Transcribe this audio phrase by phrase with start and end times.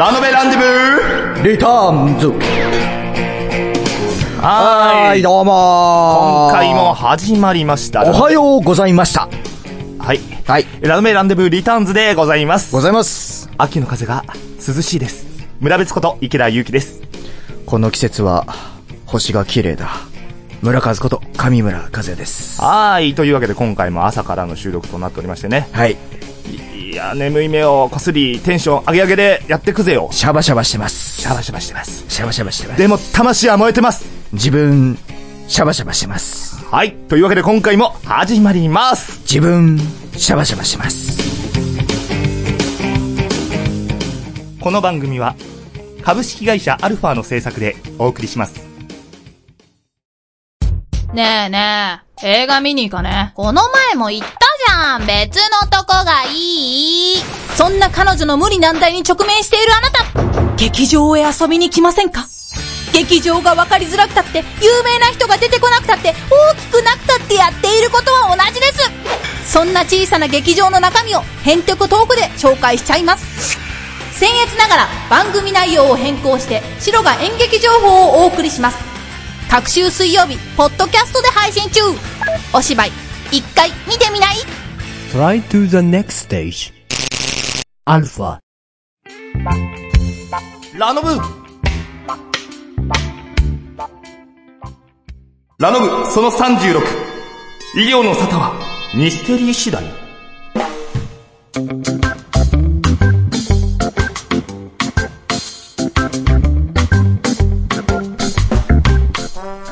[0.00, 2.28] ラノベランデブーリターンズ
[4.40, 5.22] はーい。
[5.22, 8.10] どうも今回も始まりました。
[8.10, 9.28] おはようございました。
[9.98, 10.20] はい。
[10.46, 10.64] はい。
[10.80, 12.72] ラノベランデブーリターンズでございます。
[12.72, 13.50] ございます。
[13.58, 14.24] 秋の風が
[14.66, 15.26] 涼しいです。
[15.60, 17.02] 村別こと池田祐希です。
[17.66, 18.46] この季節は、
[19.04, 19.90] 星が綺麗だ。
[20.62, 22.58] 村和こと上村和也です。
[22.62, 23.14] はーい。
[23.14, 25.68] というわけで今回も朝からの収録となっておりましてね。
[25.72, 25.98] はい。
[26.90, 30.08] いや、眠い目をこすり、テンション上げ上げでやってくぜよ。
[30.10, 31.20] シャバシャバしてます。
[31.20, 32.04] シャバシャバしてます。
[32.08, 32.78] シャバシャバしてます。
[32.80, 34.06] でも、魂は燃えてます。
[34.32, 34.98] 自分、
[35.46, 36.64] シャバシャバしてます。
[36.64, 36.94] はい。
[37.08, 39.20] というわけで今回も始まります。
[39.20, 39.78] 自分、
[40.16, 41.16] シャバシャバしてます。
[44.60, 45.36] この番組は、
[46.02, 48.66] 株式会社アルファの制作でお送りします。
[51.14, 53.32] ねえねえ、映画見に行かね。
[53.36, 55.06] この前も言ったじゃん。
[55.06, 57.22] 別のとこがいい。
[57.56, 60.56] そんな彼女の無理難題に直面しているあなた。
[60.56, 62.28] 劇場へ遊びに来ませんか？
[62.92, 68.90] 劇場が分かりづらくたって、有名な人が出てこなくたって、大きくなくたってやっていることは同じです。
[69.52, 73.58] そんな小さな劇場の中身を、編曲トークで紹介しちゃいます。
[74.18, 78.78] 僭越ながら番組内容を変更して、白が演劇情報をお送りします。
[79.48, 81.80] 各週水曜日、ポッドキャストで配信中
[82.52, 82.92] お芝居、
[83.32, 84.36] 一回見てみない
[85.12, 86.72] ？Try to the next stage.
[87.86, 88.40] Alpha.
[90.76, 91.08] ラノブ。
[95.58, 96.80] ラノブその36
[97.76, 98.52] 医療の沙汰は
[98.94, 99.84] ミステリー次第。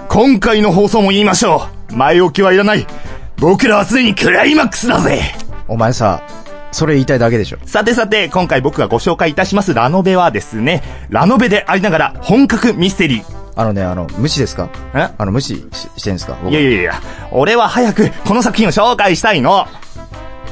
[0.09, 1.97] 今回の放送も言いましょう。
[1.97, 2.87] 前置きはいらない
[3.41, 5.21] 僕らはすでにクライマックスだぜ
[5.69, 6.23] お前さ、
[6.73, 7.59] それ言いたいだけでしょ。
[7.67, 13.39] さてさて、今回僕がご紹介いたしますラノベはですね、ラノベでありながら本格ミステリー。
[13.55, 14.71] あのね、あの、無視ですか？
[14.95, 15.11] え？
[15.17, 16.37] あの、無視ししてんですか？
[16.49, 16.95] いやいやいや、
[17.31, 19.67] 俺は早くこの作品を紹介したいの。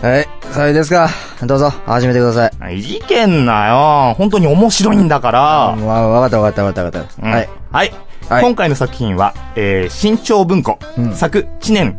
[0.03, 1.09] はい、それですか。
[1.43, 2.79] どうぞ、始めてください。
[2.79, 3.69] いじけんな
[4.11, 4.15] よ。
[4.15, 5.41] 本当に面白いんだから。
[5.41, 7.27] わ、わかったわかったわかったわかった。
[7.27, 7.49] はい。
[7.73, 7.93] はい
[8.29, 11.97] 今回の作品は、えー、新潮文庫、うん作、知念、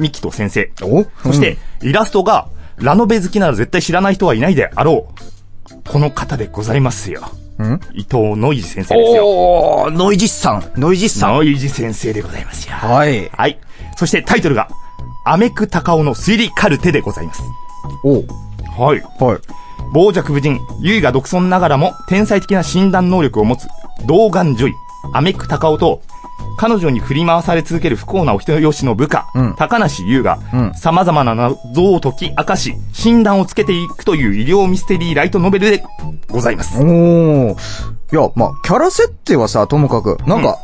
[0.00, 0.72] ミキト先生。
[0.82, 1.04] お？
[1.22, 5.08] そして、イラストが、ラノベ好きなら絶対知らない人はいないであろ
[5.70, 5.82] う。
[5.88, 7.22] この方でございますよ。
[7.58, 7.80] うん？
[7.92, 9.28] 伊藤ノイジ先生ですよ。
[9.28, 10.72] おー、ノイジスさん。
[10.76, 11.34] ノイジスさん。
[11.34, 12.74] ノイジ先生でございますよ。
[12.74, 13.28] はい。
[13.28, 13.58] はい。
[13.96, 14.68] そしてタイトルが、
[15.26, 17.42] アメクタカオの推理カルテでございます。
[18.02, 18.14] お
[18.82, 19.00] はい。
[19.00, 19.38] はい。
[19.92, 23.66] 傍若無人、ユイが独尊ながらも天才的な診断能力を持つ、
[24.06, 24.72] 童顔女医、
[25.12, 26.00] アメクタカオと、
[26.58, 31.50] 彼女に振り回され続ける不幸なお人よしの部下、うん高梨優がうん、様々な謎
[31.92, 35.82] を解き明かし、診断をつけていくという医療ミステリーライトノベルで
[36.28, 36.80] ございます。
[36.82, 37.52] おー。
[38.12, 40.58] いや、まあ、キャラ設定はさ、ともかく、なんか、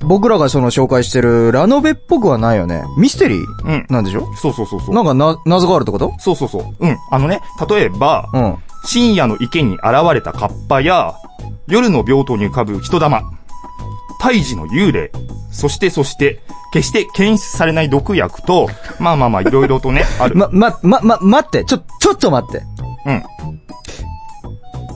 [0.00, 2.82] 僕らがその紹介してるラノベっぽくはないよね。
[2.98, 3.86] ミステリーうん。
[3.88, 4.26] なんでしょ？
[4.34, 4.94] そうそうそうそう。
[4.94, 6.12] なんかな、謎があるってこと？
[6.18, 6.64] そうそうそう。
[6.80, 6.98] うん。
[7.10, 8.56] あのね、例えば、うん。
[8.84, 11.14] 深夜の池に現れたカッパや、
[11.68, 13.22] 夜の病棟に浮かぶ人玉、
[14.22, 15.10] 胎児の幽霊、
[15.50, 16.40] そしてそして、
[16.72, 18.68] 決して検出されない毒薬と、
[19.00, 20.36] まあまあまあ、いろいろとね、 ある。
[20.36, 22.62] ま、ま、ま、ま、待って、ちょ、ちょっと待って。
[23.06, 23.22] うん。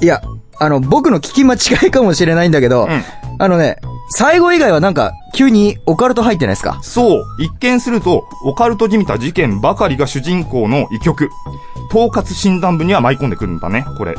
[0.03, 0.23] いや、
[0.61, 3.03] あの、僕の聞き間違いかもしれないんだけど、うん
[3.39, 3.77] あのね、
[4.15, 6.79] 最後以外はなんか、急にオカルト入ってないですか？
[6.81, 11.29] そう、一見すると、オカルトじみた事件ばかりが主人公の異曲。
[11.91, 14.15] 統括診断部には舞い込んでくるんだね、これ。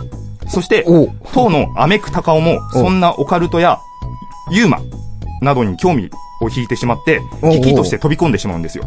[0.47, 0.85] そして
[1.34, 3.79] 当のアメクタカオも、そんなオカルトや、
[4.50, 4.80] ユーマ
[5.41, 6.09] などに興味
[6.41, 8.84] を引いてしまって、危機として飛び込んでしまうんですよ。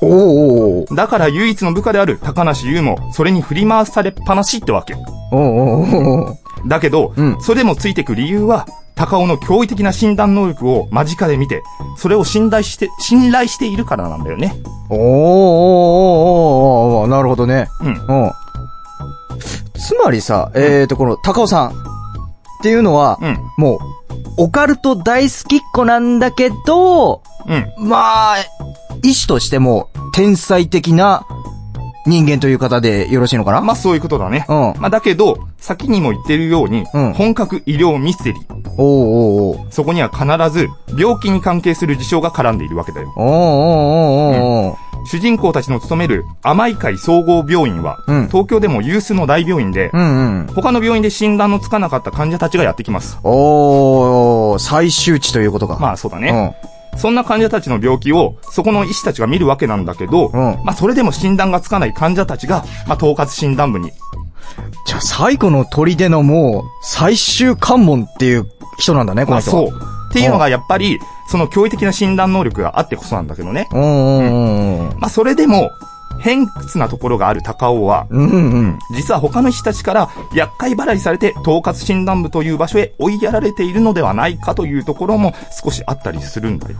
[0.00, 4.94] おうおだから唯一の部下である高梨優も、それに振り回されっぱなしってわけ。
[5.32, 11.62] おうおだけど、うんそれでもついてく理由は、高尾の驚異的な診断能力を間近で見て、
[11.96, 14.54] それを信頼して、信頼しているからなんだよね。
[14.90, 15.08] おーおーおー
[16.96, 17.68] おーおーなるほどね。
[17.80, 17.88] うん。
[17.88, 18.32] うん。
[19.74, 21.72] つまりさ、えーと、この、高尾さんっ
[22.62, 23.38] ていうのは、うん。
[23.56, 23.78] もう、
[24.36, 27.88] オカルト大好きっ子なんだけど、うん。
[27.88, 28.36] まあ、
[29.02, 31.26] 医師としても、天才的な
[32.06, 33.60] 人間という方でよろしいのかな？
[33.60, 34.44] まあそういうことだね。
[34.48, 38.62] うんまあだけど、先にも言ってるように、うん本格医療ミステリー。
[38.76, 38.86] おう
[39.50, 40.68] おうおうそこには必ず、
[40.98, 43.12] 病気に関係する事象が絡んでいるわけだよ。
[43.16, 44.31] おうおうおうお
[45.12, 50.46] 主人公たちの勤める甘い会総合病院は、うん東京でも有数の大病院で、うんうん。
[50.54, 53.18] 他の病院で診断のつかなかった患者たちがやってきます。
[53.22, 55.76] おー、最終値ということか。
[55.78, 56.56] まあそうだね。
[56.96, 63.90] そんな患者たちの病気を、そこの医師たちが見るわけなんだけど、うんまあそれでも診断がつかない患者たちが、まあ統括診断部に。
[63.90, 63.94] ち
[64.86, 68.46] じゃあ最後の砦のもう、最終関門っていう
[68.78, 69.70] 人なんだね、こまあの人は。
[69.70, 69.91] そう。
[70.12, 73.68] っていうのがやっぱり、その驚異的な診断能力があってこそなんだけどね。
[73.72, 74.98] うん。
[74.98, 75.70] まあそれでも、
[76.22, 78.78] 偏屈なところがある高尾は、うんうん。
[78.94, 86.78] 実は他の人たちから厄介払いされて統括診断部という場所へ追いやられているのではないかというところも少しあったりするんだよ。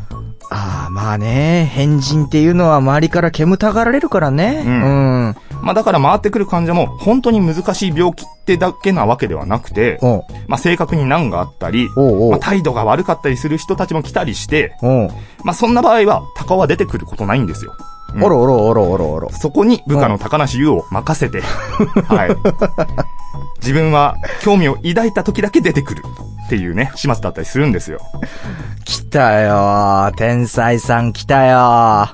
[0.51, 4.63] ああ、まあね、変人っていうのは周りから煙たがられるからね。
[4.65, 5.37] うんうん。
[5.63, 9.99] まあだから回ってくる患者も本当に難しい病気ってだけなわけではなくて、
[10.47, 14.77] まあ性格に難があったり、おうおうまあ態度が悪かったりする人たちも来たりして、
[15.45, 17.75] まあそんな場合は高尾は出てくることないんですよ。
[18.15, 19.31] うんおろおろおろおろおろ。
[19.31, 21.41] そこに部下の高梨優を任せて、
[22.09, 22.37] はい。
[23.61, 26.03] 自分は興味を抱いた時だけ出てくる
[26.47, 28.01] っていうね、始末だったりするんですよ。
[28.85, 32.09] 来たよ天才さん来たよ、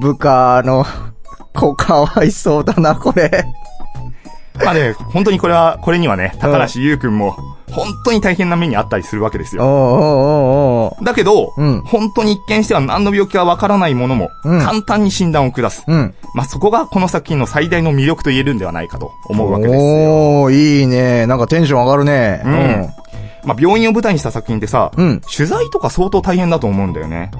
[0.00, 0.84] 部下の
[1.54, 3.44] 子かわいそうだな、これ。
[4.64, 7.36] まあね、本当にこれは、これにはね、高梨優くんも、
[7.70, 10.94] 本当に大変な目にあったりするわけですよ。
[11.02, 15.84] だけど、うん本当に一見しては何の病気かわからないものも、うん簡単に診断を下す。
[15.86, 16.14] うん。
[16.34, 19.80] まあそこがこの作品の最大の魅力と言えるんではないかと思うわけですよ。
[19.80, 21.26] おー、いいね。
[21.26, 22.42] なんかテンション上がるね。
[22.44, 22.88] うん
[23.44, 27.30] まあ病院を舞台にした作品ってさ、うん取材とか相当大変だと思うんだよね。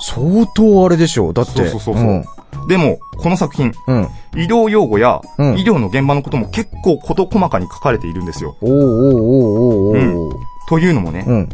[0.00, 1.32] 相当あれでしょ。
[1.32, 1.52] だって。
[1.52, 2.24] そうそうそうそう。
[2.68, 3.96] でも、この作品、うん。
[3.96, 4.00] う
[4.36, 4.40] ん。
[4.40, 8.56] 医療用語や、うん医療の現場のことも結構事細かに書かれているんですよ。
[8.60, 10.36] おーおーおーおーおー
[10.68, 11.48] というのもね、うん。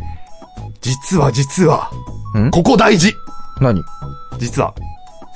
[0.81, 1.91] 実は実は、
[2.37, 2.51] ん？
[2.51, 3.15] ここ大事
[3.61, 3.83] 何？
[4.39, 4.75] 実は、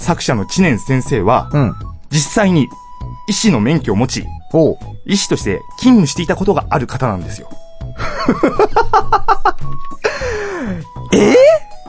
[0.01, 1.75] 作者の知念先生は、うん。
[2.11, 2.69] 実際に
[3.29, 4.27] 医師の免許を持ち。
[5.07, 7.49] 医師として勤務していたことがある方なんですよ。
[11.13, 11.35] え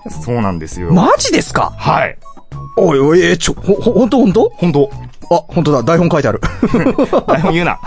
[0.10, 0.90] そうなんですよ。
[0.90, 1.74] ー、マジですか？
[1.78, 2.18] はい。
[2.78, 4.52] おいおい、え、ちょ、ほ、ほ、ほんとほんと？
[4.58, 4.90] 本当
[5.32, 6.42] あ、ほんとだ、台本書いてある。
[7.28, 7.80] 台本言うな。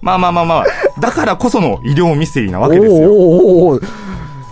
[0.00, 0.64] まあまあまあまあ、
[1.00, 3.10] だからこその医療ミステリーなわおけですよ。
[3.10, 3.80] おおお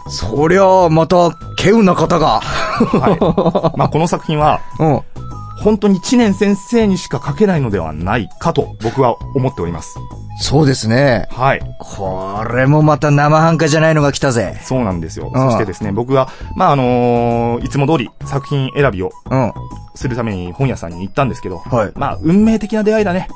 [0.08, 1.16] そりゃあ、また、
[1.56, 2.40] 稀有な方が。
[2.40, 3.78] はい。
[3.78, 5.00] まあこの作品は、うん。
[5.62, 9.98] 本当に知念先生にしか書けないのではないかと僕は思っております。
[10.42, 11.26] そうですね。
[11.30, 11.60] はい。
[11.78, 14.58] これもまた生半可じゃないのが来たぜ。
[14.64, 15.30] そうなんですよ。
[15.34, 19.52] うんそしてですね、僕は、まああのーいつも通り作品選びをうん。
[19.94, 23.28] するために本屋さんに行ったんですけど、はいまあ運命的な出会いだね。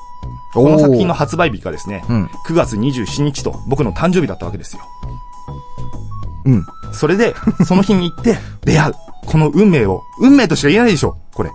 [0.55, 2.25] この作品の発売日がですね、うん。
[2.47, 4.83] 9月27日と僕の誕生日だったわけですよ。
[6.47, 6.65] うん。
[6.93, 7.35] それで、
[7.67, 8.95] その日に行って 出会う。
[9.27, 11.51] この運命を、運命としか言えないでしょ、これ。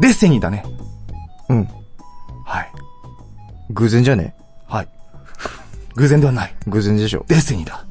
[0.00, 0.64] デッセニーだね。
[1.48, 1.68] うん。
[2.44, 2.70] はい。
[3.70, 4.34] 偶然じゃね？
[4.66, 4.88] はい。
[5.96, 6.54] 偶然ではない。
[6.66, 7.24] 偶然でしょ。
[7.28, 7.84] デッセニーだ。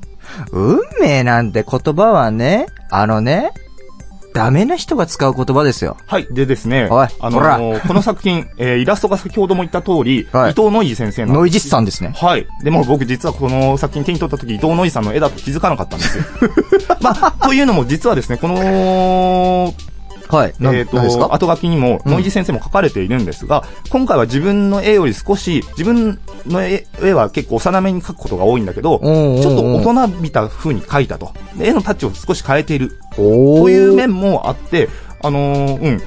[0.52, 3.52] 運命なんて言葉はね、あのね、
[4.34, 5.98] ダメな人が使う言葉ですよ。
[6.06, 6.28] はい。
[6.32, 11.34] でですね、おいあのーこの作品、 えーイラストが先ほども言った通り、はい伊藤ノイジ先生の。
[11.34, 12.14] ノイジスさんですね。
[12.16, 12.48] はい。
[12.64, 16.24] でも僕実はこの作品手に取った時、伊藤ノイジさんの絵だと気づかなかったんですよ。
[17.02, 19.74] まあ、というのも実はですね、この、
[20.30, 20.54] はい。
[20.60, 21.28] なえっ、何ですか？
[21.28, 31.34] と、後書きにも、うんノイジ先生も書かれているんですが、今回は自分の絵より少し、自分の絵絵は結構幼めに描くことが多いんだけど、ちうんうんうんょっと大人びた風に描いたと。
[31.58, 33.00] で絵のタッチを少し変えている。
[33.18, 34.88] おーという面もあって、
[35.22, 36.02] あのーうん。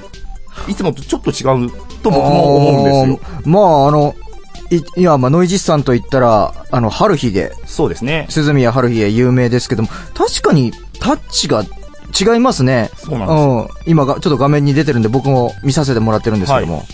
[0.71, 1.71] いつもとちょっと違う
[2.03, 3.41] と僕も思うんですよ。
[3.47, 4.15] まあ、あの、
[4.71, 8.27] い、いや、まあ、ノイジスさんと言ったら、あの、春日で、そうですね。
[8.29, 11.65] 鈴宮春日で有名ですけども、確かにタッチが
[12.19, 12.91] 違いますね。
[12.97, 13.71] そうなんですよ。
[13.87, 13.91] うん。
[13.91, 16.85] 今が、ちょっと画面に出てるんで僕も見させてもらってるんですけども。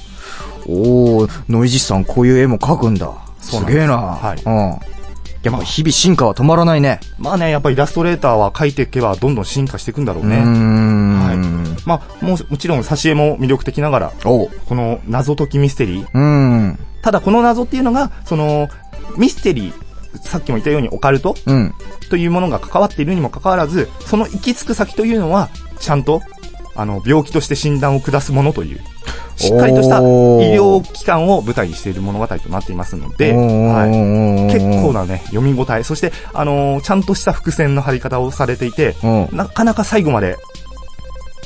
[0.67, 3.11] おー、ノイジスさんこういう絵も描くんだ。
[3.41, 3.97] すげえな。
[3.97, 4.99] はいうん。
[5.43, 7.01] やっぱ日々進化は止まらないね。
[7.19, 10.41] まあね、やっぱりイラストレーターは描いていけばどんどん進化していくんだろううーね。
[10.43, 11.77] ん。
[11.87, 14.51] まあ、もう、もちろん挿絵も魅力的ながら、おう。
[14.67, 16.07] この謎解きミステリー。
[16.13, 16.79] うん。
[17.03, 18.69] ただこの謎っていうのが、その、
[19.17, 19.73] ミステリー、
[20.23, 21.37] さっきも言ったようにオカルト？
[21.47, 21.75] うん。
[22.11, 26.23] というものが関わっているにもかかわらず、その行き着く先というのは、ちゃんと、
[26.75, 28.81] あの、病気として診断を下すものという、
[29.37, 33.91] しっかりとした医療機関を舞台にしている物語となっていますので、はい。
[33.91, 39.37] い結構なね、読み応え、そして、あのーちゃんとした伏線の張り方をされていて、うん。
[39.37, 40.37] なかなか最後まで、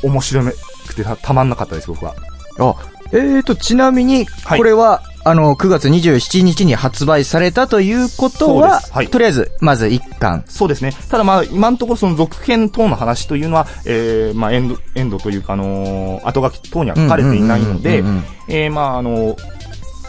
[0.03, 0.43] 面白
[0.87, 2.15] くてたたまんなかったです、僕は。
[2.59, 2.75] あ、
[3.13, 10.45] えーと、ちなみに、はいこれは、あの、9月27日に発売されたということは、はいとりあえず、まず1巻。
[10.49, 10.93] そうですね。
[11.09, 19.37] ただまあ、今のところその続編等の話というのは、えー、まあ、エンド、エンドというか、あのー後書き等には書かれていないのでうんうんうんうんうん、えー、まあ、あのー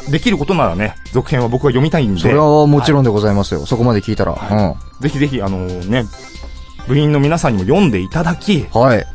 [0.10, 2.22] できることならね、続編は僕は読みたいんで。
[2.22, 3.02] それはもちろん。
[3.02, 3.66] んでございますよ。
[3.66, 4.36] そこまで聞いたら。
[5.00, 6.06] ぜひぜひ、あのーね、
[6.88, 8.82] 部員の皆さんにも読んでいただき、うん。
[8.82, 9.06] はい。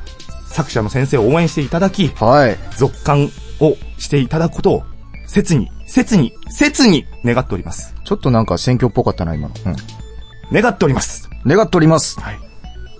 [0.46, 2.56] 作者の先生を応援していただき、はい。
[2.76, 4.82] 続刊をしていただくことを、
[5.26, 7.94] 切に、切に、切に願っております。
[8.04, 9.54] ちょっとなんか選挙っぽかったな、今の。
[9.66, 10.60] うん。
[10.62, 11.28] 願っております。
[11.46, 12.20] 願っております。
[12.20, 12.38] はい。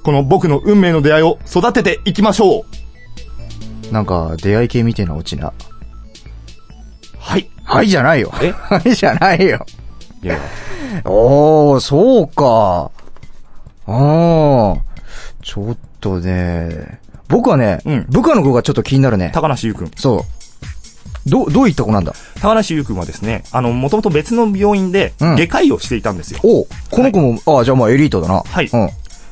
[0.02, 2.64] この僕の運命の出会いを育てていきましょ
[3.90, 3.92] う。
[3.92, 5.52] なんか、出会い系みたいなオチな。
[7.18, 7.50] はい。
[7.64, 8.32] はいじゃないよ。
[8.40, 8.50] え？
[8.56, 9.64] はいじゃないよ。
[10.22, 10.38] いや
[11.04, 12.90] おー、そうか。
[13.86, 14.78] あー。
[15.42, 19.30] ちょっとね、僕はね、うん部下の子がちょっと気になるね。
[19.34, 19.90] 高梨優くん。
[19.96, 20.37] そう。
[21.28, 22.12] ど、どういった子なんだ？
[22.40, 25.36] 高梨優くんはですね、あの、もともと別の病院でうん。
[25.36, 26.40] 外科医をしていたんですよ。
[26.42, 28.42] おこの子も、ああ、じゃあまあエリートだな。
[28.42, 28.66] はい。
[28.72, 28.90] うん。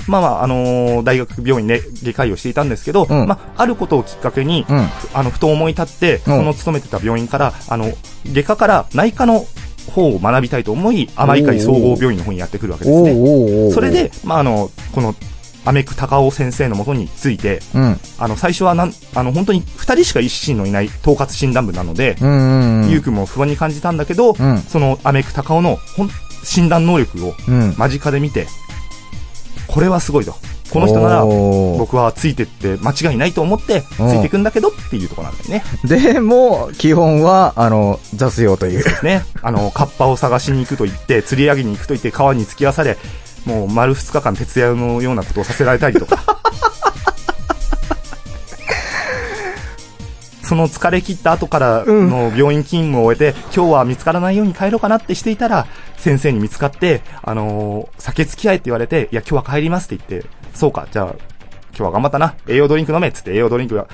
[0.08, 3.26] まあまあ、あのー大学病院で外科医をしていたんですけど、うん。
[3.26, 4.88] まあ、あることをきっかけに、うん。
[5.14, 6.20] あの、ふと思い立って、うん。
[6.22, 7.92] その勤めてた病院から、あの、
[8.32, 9.46] 外科から内科の
[9.90, 13.72] 方を学びたいと思い、甘い会総合病院の方にやってくるわけですね。
[13.72, 15.14] それ、で、まあ、あの、この、
[15.66, 18.00] アメク高尾先生のもとについて、うん。
[18.18, 22.90] あの、最初はなん、あの、本当に二人しか医師のいない統括診断部なので、うんうんうん。
[22.90, 25.78] ゆうくんも不安に感じたんだけど、うんそのアメク高尾の
[26.44, 27.74] 診断能力をうん。
[27.76, 28.46] 間近で見て、
[29.66, 30.34] これはすごいと。
[30.70, 35.64] この人なら僕はついてって間違いないと思ってつうんいていくんだけどっていうところなんだよね。
[35.84, 38.82] でも、基本は、あの、雑用という。
[38.82, 39.24] ですね。
[39.42, 42.96] あの、カッパを探しに行くと言って、釣り上げに行くと言って川に突き出され、
[43.46, 46.18] もう丸二日間徹夜のようなことをさせられたりとか。
[50.42, 61.06] その疲れ切った後からの病院勤務を終えて、今日は見つからないように帰ろうかなってしていたら、先生に見つかって、あのー酒付き合いって言われて、いや、今日は帰りますって言って、そうか、じゃあ、
[61.76, 62.34] 今日は頑張ったな。
[62.46, 63.88] 栄養ドリンク飲めっつって栄養ドリンクが、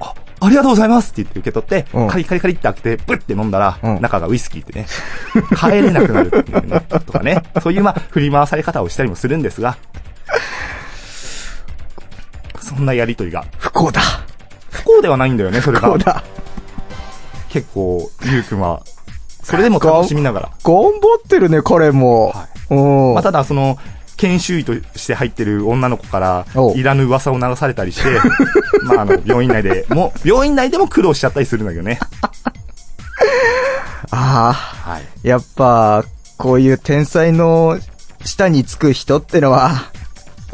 [0.00, 4.86] あ、ありがとうございますって言って受け取って、うんカリカリカリって開けて、ブッて飲んだら、うん中がウイスキーってね、
[5.58, 7.42] 帰れなくなるっていうね、とかね。
[7.62, 9.76] そういう、まあ、振り回され方をしたりもするんですが、
[12.60, 14.00] そんなやりとりが、不幸だ。
[14.70, 15.98] 不幸ではないんだよね、それが不幸。
[15.98, 16.22] だ。
[17.48, 18.82] 結構、ゆうくんは、
[19.42, 20.50] それでも楽しみながら。
[20.64, 20.90] 頑張
[21.24, 22.30] ってるね、彼も。
[22.30, 22.74] はう
[23.12, 23.14] ん。
[23.14, 23.78] まあ、ただ、その、
[24.16, 28.08] 研修医として入ってる女の子からいらぬ噂を流されたりして、
[28.84, 31.98] まあ、あの、病院内でも、病院内でも苦労しちゃったりするんだけどね。
[34.10, 35.02] ああ、はい。
[35.22, 36.04] やっぱ、
[36.36, 37.78] こういう天才の
[38.24, 39.90] 下につく人ってのは、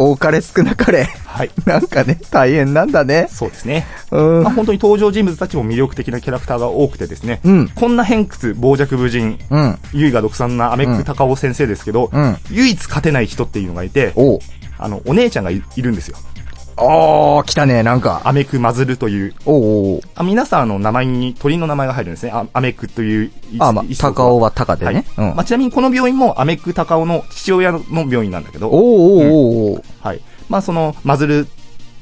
[0.03, 1.51] 多かれ少なかれ、はい。
[1.65, 3.29] なんかね、大変なんだね。
[3.31, 3.87] そうですね。
[4.11, 4.53] うんまあ、。
[4.53, 9.79] 本当に登場人物たちも魅力的なキャラクターが多くてですね、うんこんな偏屈、傍若無人、うん。
[10.13, 14.39] が独産なアメック高尾先生ですけど、うん唯一勝てない人っていうのがいて、おう。
[14.79, 16.17] あの、お姉ちゃんがいいるんですよ。
[16.83, 18.23] ああ、来たね、なんか。
[18.25, 22.33] アメクマズルという、おうおうあ皆さんあの名前に鳥の名前が入るんですね。
[22.33, 23.63] あアメクという一。
[23.63, 30.21] あまあ高尾は高でねはいうんまあ、ちなみにこの病院もアメク高尾の父親の病院なんだけど、おうおうおうおうはい。
[30.49, 31.47] まあその、マズル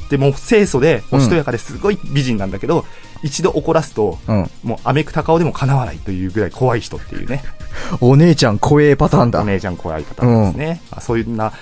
[0.06, 2.84] ってもう清楚で、おしとやかですごい美人なんだけど、
[3.22, 4.50] 一度怒らすと、うん。
[4.62, 7.42] もうアメク高尾でも叶わないというぐらい怖い人っていうね。
[8.00, 9.40] お姉ちゃん怖えパターンだ。
[9.40, 10.82] お姉ちゃん怖い方なんですね。
[10.90, 11.52] まあそういうな、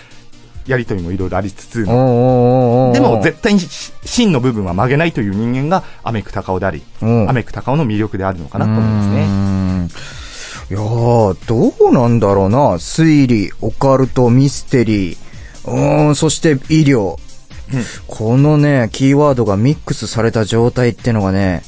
[0.69, 9.15] やりとりもいろいろありつつでも絶対にし真の部分は曲げないという人間がアメク高尾であり、うんアメク高尾の魅力であるのかなと思いますね。
[9.17, 10.19] ね。
[10.71, 12.59] いやー、どうなんだろうな。
[12.75, 15.17] 推理、オカルト、ミステリー、
[15.65, 17.17] うーん、そして医療。
[18.07, 21.63] このね、キーワードがミックスされた状態ってのがね、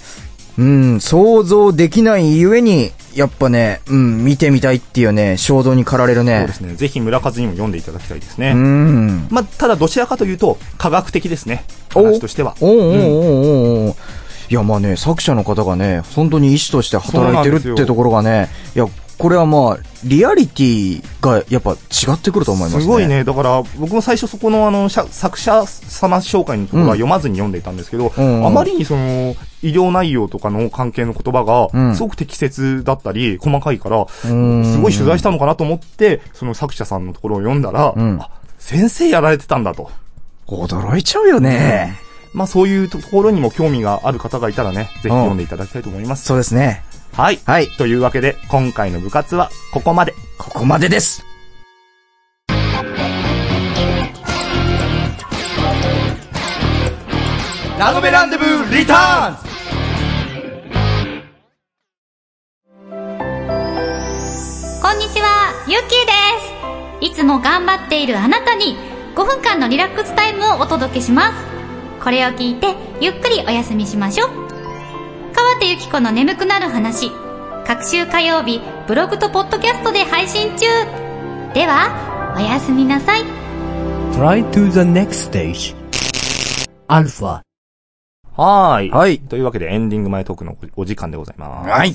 [0.59, 6.53] うん、想像できないゆえに、やっぱね、うん、見てみたいっていうね、衝動に駆られるそうねで。
[6.53, 6.75] すね。
[6.75, 8.53] ぜひ村和にも読んでいただきたいですね。
[8.53, 9.29] うん。
[9.31, 11.65] まあ、ただどちらかというと、科学的ですね。
[11.95, 12.55] お話としては。
[12.61, 13.95] おうおうおうおうおう
[14.51, 18.87] いや、まあね、作者の方がね、本当に医師として働いてるってところがね、いや、
[19.21, 22.83] これはまあ、リアリティがやっぱ違ってくると思いますね。
[22.83, 23.07] すごい。
[23.07, 23.23] ね。
[23.23, 34.01] だから、僕も最初そこのあの、作者様紹介のところは読まずに読んでいたんですけど、うんあまりにその、医療内容とかの関係の言葉うんが、すごく適切だったり、細かいから、
[34.33, 39.91] んすごい取材したのかなと思って、その作者さんのところを読んだら、うんあ、先生やられてたんだと。
[40.47, 41.99] 驚いちゃうよね。
[42.33, 46.25] まあそういうところにも興味がある方がいたらね、ぜひ読んでいただきたいと思います。
[46.25, 46.83] そうですね。
[47.21, 47.39] はい。
[47.45, 47.69] はい。
[47.77, 50.15] というわけで、今回の部活はここまで。
[50.39, 51.23] ここまでです。
[57.79, 59.43] ラノベランデブーリターンズ
[64.81, 66.13] こんにちは、ゆっきーで
[67.03, 67.13] す。
[67.13, 68.79] いつも頑張っているあなたに
[69.15, 71.45] 5分間のリラックスタイムをお届けします。
[72.03, 74.50] これを聞いてゆっくりお休みしましょう。
[75.65, 77.11] ゆき子の眠くなる話。
[77.67, 80.67] 各週火曜日、ブログとポッドキャストで配信中。
[81.55, 83.23] では、おやすみなさい。
[84.13, 85.77] Try to the next stage.
[86.89, 87.43] Alpha.
[88.37, 88.91] はーい。
[88.91, 91.69] はいというわけでエンディング前トークのお時間でございます。
[91.69, 91.95] はい。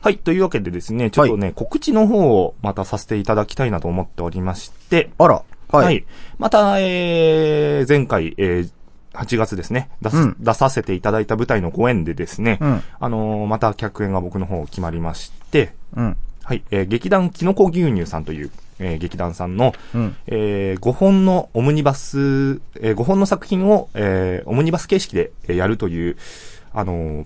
[0.00, 0.18] はい。
[0.18, 5.42] というわけでですね、ちょっとね、告知の方をまたさせていただきたいなと思っておりまして、あら。
[5.70, 5.84] はい。
[5.84, 6.04] はい。
[6.38, 8.70] また、えー、前回、えー、
[9.14, 10.36] 8月ですね、出す、うん。
[10.40, 12.82] 出させていただいた舞台のご縁でですね、うん。
[13.00, 16.16] あのーまた客演が僕の方決まりまして、うん。
[16.42, 20.16] はい、えー劇団キノコ牛乳さんという、えー劇団さんの、うん。
[20.26, 26.16] えー5本のオムニバス、えー5本の作品を、えーオムニバス形式でえーやるという、
[26.72, 27.24] あのー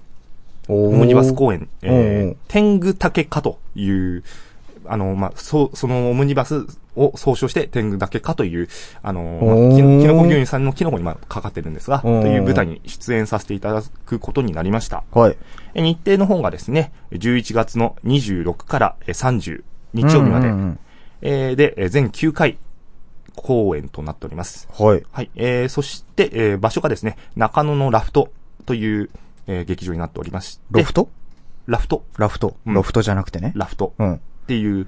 [0.71, 4.23] オオムニバス公演、えー、天狗竹かという、
[4.89, 6.67] あの、まあ、そう、そのオムニバス
[6.97, 8.69] を総称して天狗竹かという、
[9.03, 15.05] あの、まあおーきのきのこ牛乳さんのキノコにまあかかってるんですが、という舞台に出演させていただくことになりました。
[15.13, 15.37] はい。
[15.75, 19.63] え日程の方がですね、11月の26からえ30
[19.95, 20.79] 日曜日まで、うんうんうん
[21.23, 22.59] えーで、えー全9回
[23.37, 24.69] 公演となっております。
[24.77, 25.05] はい。
[25.13, 25.31] はい。
[25.37, 28.31] えー、そして、えー場所がですね、中野のラフト
[28.67, 29.11] という、
[29.47, 31.09] えー劇場になっておりまして、ロフト？
[31.67, 32.57] ラフト、ラフト。
[32.67, 33.53] うんロフトじゃなくてね。
[33.55, 34.21] ラフトうん。
[34.49, 34.87] っていう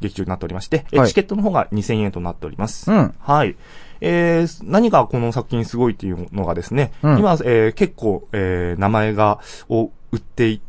[0.00, 2.90] 劇場になっておりまして、えはいチケットの方が2000円となっております。
[2.90, 3.56] うんはい。
[4.00, 10.62] えー、何がこの作品すごいっていうのがですね、うん今、えー結構、えー名前が、を売ってい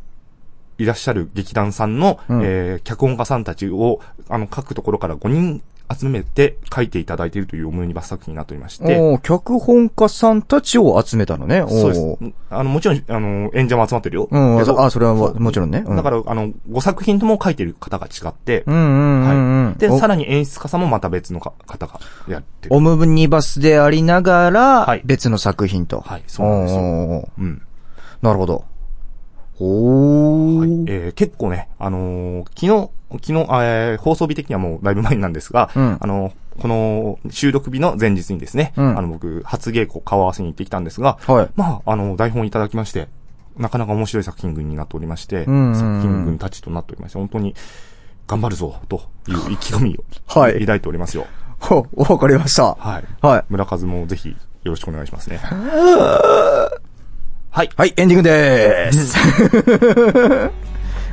[0.76, 11.64] いらっしゃる劇団さんの、うんえー脚本家さんたちを、あの、各ところから5人集めて書いていただいているというオムニバス作品になっておりまして、脚本家さんたちを集めたのね。
[11.68, 12.34] そうです。
[12.50, 14.28] あの、もちろん、あの、演者も集まってるよ。
[14.30, 15.84] うん、あ、それはももちろんね。
[15.86, 19.66] うんだから、あの、5作品とも書いてる方が違って、うんうん。
[19.66, 19.78] はい。
[19.78, 22.74] で、おさらに演出家さんもまた別のか方がやってる。
[22.74, 26.00] オムニバスでありながらはい、別の作品と。
[26.00, 27.62] はいそうなんですようん。
[28.22, 28.64] なるほど。
[29.60, 30.84] おー。
[30.88, 33.32] えー結構ね、あのー昨日、昨日、
[33.64, 43.08] えー放送日的にはもうだいぶ前なんですが、うんあのーこの収録日の前日にですね、うんあの、僕、初稽古顔合わせに行ってきたんですが、はいまあ、あの、台本いただきまして、
[43.56, 47.56] なかなか面白い作品群になっておりまして、んうんうん作品群たちとなっておりまして、本当に
[48.28, 50.04] 頑張るぞ、という意気込みを、
[50.40, 51.26] はい抱いておりますよ。
[51.58, 52.74] ほ、わかりました。
[52.74, 53.04] はい。
[53.26, 53.44] はい。
[53.48, 55.40] 村和もぜひ、よろしくお願いしますね。
[57.54, 57.70] はい。
[57.76, 59.16] はい、エンディングでーす。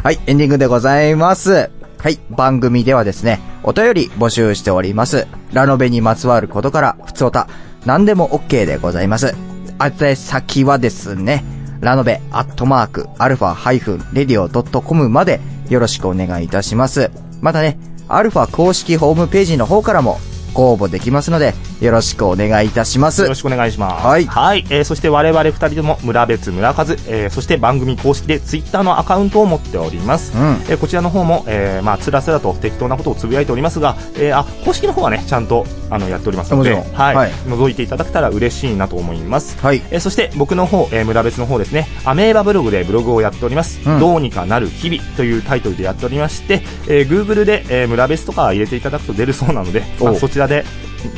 [0.03, 1.69] はい、エンディングでございます。
[1.99, 5.27] はい、番組ではですね、お便り募集しております。
[5.53, 7.47] ラノベにまつわることから、ふつおた、
[7.85, 9.35] 何でも OK でございます。
[9.79, 11.45] 宛先はですね、
[11.79, 17.11] ラノベアットマーク、アルファハイフン、レディオドットコムまでよろしくお願いいたします。
[17.39, 17.77] またね、
[18.07, 20.19] アルファ公式ホームページの方からも
[20.53, 23.35] ご応募できますので、よろしくお願いいたしますよろ。
[23.35, 24.05] しくお願いします。
[24.05, 24.65] はいはい。
[24.69, 30.33] えーそして我々二人とも村別村和、えーそして番組公式でツイッターのアカウントを持っております。
[30.35, 39.57] うんえーこちらの方も、えーまあ、つらつらと適当なことをつぶやいておりますが、えーあ、公式の方はね、ちゃんと、あの、やっておりますので、はい、はい覗いていただけたら嬉しいなと思います。
[39.61, 39.81] はい。
[39.91, 43.79] えーそして僕の方、えー村別の方ですね、アメーバブログでブログをやっております。
[43.85, 50.65] うんどうにかなる日々というタイトルでやっておりまして、えー Google で、えー村別とか入れていただくと出るそうなので、まあ、おそちらで、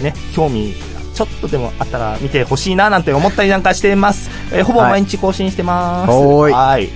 [0.01, 0.73] ね、興味、
[1.13, 4.29] ちょっとでもあったら見てほしいななんて思ったりなんかしてます。
[4.51, 6.11] えーほぼはい毎日更新してます。
[6.11, 6.89] はい。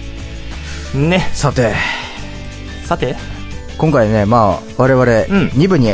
[0.98, 1.74] ね、さて、
[2.86, 3.16] さて、
[3.78, 5.94] 今回ね、まあ、我々、ん2部に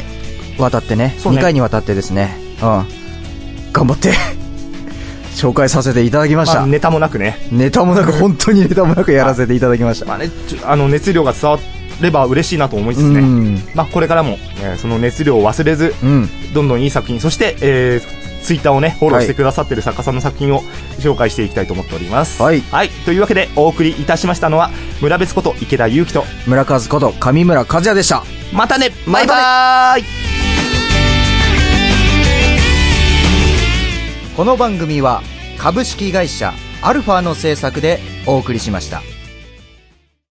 [0.57, 2.85] わたってね、そうね2回にわたってですね、うん、
[3.73, 4.13] 頑張って、
[5.35, 6.59] 紹介させていただきました。
[6.59, 10.05] まあ、ネタもなくね、ネタもなく、本当にネタもなくやらせていただきました。
[10.05, 10.29] まあね、
[10.65, 11.59] あの、熱量が伝わ
[12.01, 13.57] れば嬉しいなと思いつつね、うん。
[13.75, 16.29] まあ、これからも、えーその熱量を忘れず、うん。
[16.53, 20.61] どんどんいい作品、そして、えー、ツイッターをね、フォローしてくださってる作家さんの作品を
[20.99, 22.41] 紹介していきたいと思っております。
[22.41, 22.89] はいはい。
[23.05, 24.69] というわけで、お送りいたしましたのは、
[25.01, 28.23] 村別こと池田祐希と、村和こと上村和也でした。
[28.51, 30.03] またねまたねバイバーイ
[34.35, 35.21] この番組は、
[35.57, 39.12] 株式会社アルファの制作でお送りしました。